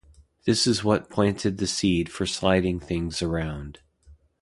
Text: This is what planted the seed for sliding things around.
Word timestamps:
This 0.45 0.65
is 0.65 0.83
what 0.83 1.11
planted 1.11 1.59
the 1.59 1.67
seed 1.67 2.11
for 2.11 2.25
sliding 2.25 2.79
things 2.79 3.21
around. 3.21 3.81